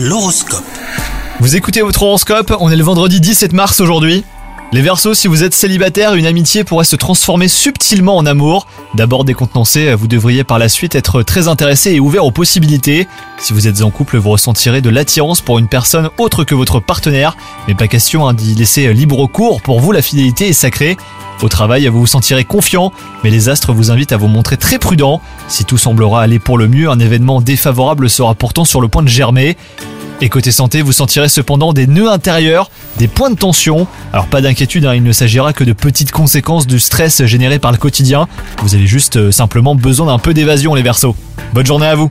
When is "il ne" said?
34.94-35.12